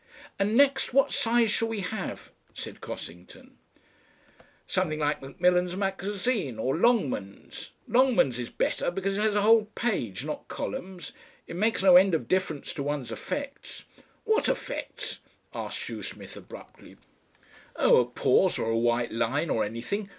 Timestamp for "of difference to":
12.15-12.81